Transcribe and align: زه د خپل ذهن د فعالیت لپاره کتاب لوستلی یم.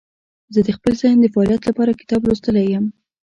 زه 0.53 0.59
د 0.67 0.69
خپل 0.77 0.91
ذهن 1.01 1.17
د 1.21 1.25
فعالیت 1.33 1.61
لپاره 1.69 1.97
کتاب 1.99 2.21
لوستلی 2.27 2.65
یم. 2.73 2.85